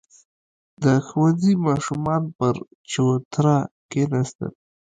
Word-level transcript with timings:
•د 0.83 0.85
ښوونځي 1.05 1.53
ماشومان 1.67 2.23
پر 2.37 2.55
چوتره 2.91 3.55
کښېناستل. 3.91 4.51